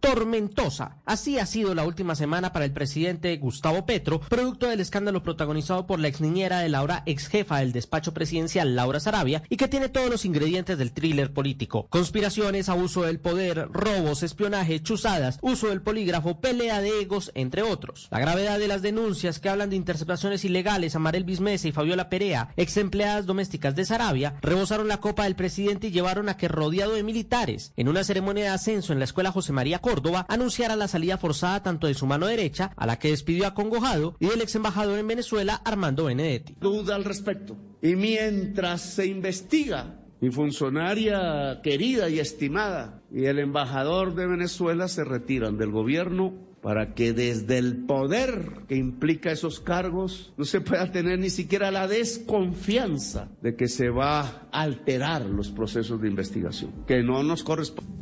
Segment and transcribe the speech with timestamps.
[0.00, 0.98] Tormentosa.
[1.04, 5.86] Así ha sido la última semana para el presidente Gustavo Petro, producto del escándalo protagonizado
[5.86, 9.68] por la ex niñera de Laura, ex jefa del despacho presidencial Laura Sarabia, y que
[9.68, 11.86] tiene todos los ingredientes del thriller político.
[11.88, 18.08] Conspiraciones, abuso del poder, robos, espionaje, chuzadas, uso del polígrafo, pelea de egos, entre otros.
[18.10, 22.08] La gravedad de las denuncias que hablan de interceptaciones ilegales a Marel Bismese y Fabiola
[22.08, 26.48] Perea, ex empleadas domésticas de Sarabia, rebosaron la copa del presidente y llevaron a que,
[26.48, 30.76] rodeado de militares, en una ceremonia de ascenso en la escuela José María Córdoba, anunciara
[30.76, 34.26] la salida forzada tanto de su mano derecha, a la que despidió a Congojado, y
[34.26, 36.56] del ex embajador en Venezuela, Armando Benedetti.
[36.60, 37.56] Duda al respecto.
[37.82, 45.04] Y mientras se investiga, mi funcionaria querida y estimada y el embajador de Venezuela se
[45.04, 50.90] retiran del gobierno para que desde el poder que implica esos cargos no se pueda
[50.90, 56.72] tener ni siquiera la desconfianza de que se va a alterar los procesos de investigación,
[56.86, 57.95] que no nos corresponde.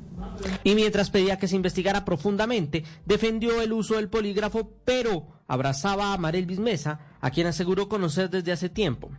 [0.63, 6.19] Y mientras pedía que se investigara profundamente, defendió el uso del polígrafo, pero abrazaba a
[6.19, 9.11] Marel Bismesa, a quien aseguró conocer desde hace tiempo.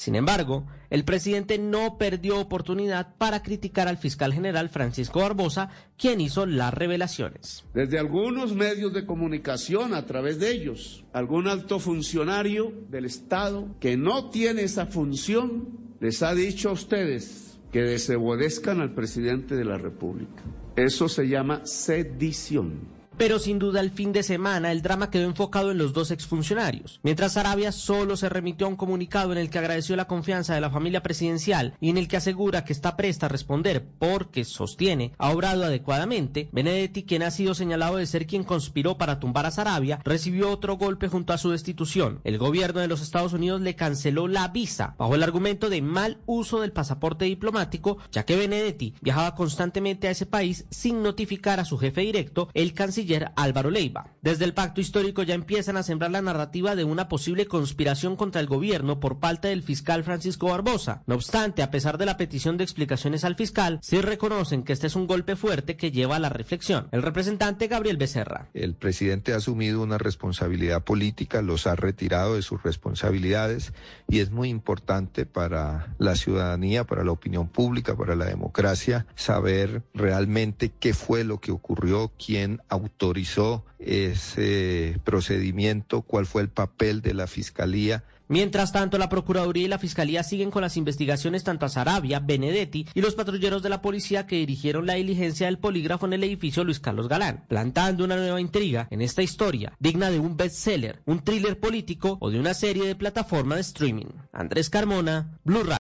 [0.00, 5.68] Sin embargo, el presidente no perdió oportunidad para criticar al fiscal general Francisco Barbosa,
[5.98, 7.64] quien hizo las revelaciones.
[7.74, 13.98] Desde algunos medios de comunicación, a través de ellos, algún alto funcionario del Estado que
[13.98, 15.68] no tiene esa función
[16.00, 20.42] les ha dicho a ustedes que desobedezcan al presidente de la República.
[20.76, 22.99] Eso se llama sedición.
[23.20, 27.00] Pero sin duda el fin de semana el drama quedó enfocado en los dos exfuncionarios.
[27.02, 30.62] Mientras Arabia solo se remitió a un comunicado en el que agradeció la confianza de
[30.62, 35.12] la familia presidencial y en el que asegura que está presta a responder porque sostiene
[35.18, 39.50] ha obrado adecuadamente, Benedetti, quien ha sido señalado de ser quien conspiró para tumbar a
[39.50, 42.20] Sarabia, recibió otro golpe junto a su destitución.
[42.24, 46.22] El gobierno de los Estados Unidos le canceló la visa bajo el argumento de mal
[46.24, 51.66] uso del pasaporte diplomático, ya que Benedetti viajaba constantemente a ese país sin notificar a
[51.66, 54.14] su jefe directo, el canciller Álvaro Leiva.
[54.22, 58.40] Desde el pacto histórico ya empiezan a sembrar la narrativa de una posible conspiración contra
[58.40, 61.02] el gobierno por parte del fiscal Francisco Barbosa.
[61.06, 64.86] No obstante, a pesar de la petición de explicaciones al fiscal, sí reconocen que este
[64.86, 66.88] es un golpe fuerte que lleva a la reflexión.
[66.92, 68.48] El representante Gabriel Becerra.
[68.54, 73.72] El presidente ha asumido una responsabilidad política, los ha retirado de sus responsabilidades
[74.08, 79.82] y es muy importante para la ciudadanía, para la opinión pública, para la democracia, saber
[79.94, 82.60] realmente qué fue lo que ocurrió, quién
[83.00, 88.04] autorizó ese procedimiento, cuál fue el papel de la Fiscalía.
[88.28, 92.86] Mientras tanto, la Procuraduría y la Fiscalía siguen con las investigaciones tanto a Sarabia, Benedetti
[92.94, 96.62] y los patrulleros de la policía que dirigieron la diligencia del polígrafo en el edificio
[96.62, 101.24] Luis Carlos Galán, plantando una nueva intriga en esta historia, digna de un bestseller, un
[101.24, 104.06] thriller político o de una serie de plataforma de streaming.
[104.32, 105.68] Andrés Carmona, Blue Radio.